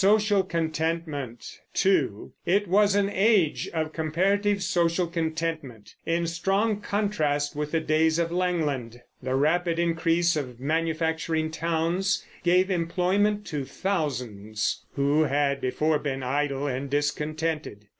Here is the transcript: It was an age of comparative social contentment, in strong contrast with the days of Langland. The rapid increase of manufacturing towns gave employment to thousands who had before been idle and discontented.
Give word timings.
It 0.03 0.09
was 2.67 2.95
an 2.95 3.09
age 3.11 3.69
of 3.71 3.93
comparative 3.93 4.63
social 4.63 5.05
contentment, 5.05 5.93
in 6.07 6.25
strong 6.25 6.81
contrast 6.81 7.55
with 7.55 7.69
the 7.71 7.79
days 7.81 8.17
of 8.17 8.31
Langland. 8.31 9.01
The 9.21 9.35
rapid 9.35 9.77
increase 9.77 10.35
of 10.35 10.59
manufacturing 10.59 11.51
towns 11.51 12.25
gave 12.41 12.71
employment 12.71 13.45
to 13.53 13.63
thousands 13.63 14.83
who 14.95 15.25
had 15.25 15.61
before 15.61 15.99
been 15.99 16.23
idle 16.23 16.65
and 16.65 16.89
discontented. 16.89 17.87